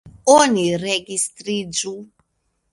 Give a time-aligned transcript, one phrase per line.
[0.35, 1.95] Oni registriĝu.